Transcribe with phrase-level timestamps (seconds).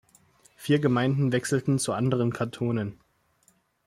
[0.55, 2.99] Vier Gemeinden wechselten zu anderen Kantonen.